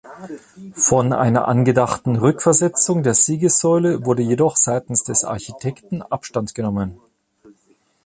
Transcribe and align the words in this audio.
Von 0.73 1.13
einer 1.13 1.47
angedachten 1.47 2.15
Rückversetzung 2.15 3.03
der 3.03 3.13
Siegessäule 3.13 4.03
wurde 4.03 4.23
jedoch 4.23 4.57
seitens 4.57 5.03
des 5.03 5.23
Architekten 5.23 6.01
Abstand 6.01 6.55
genommen. 6.55 6.99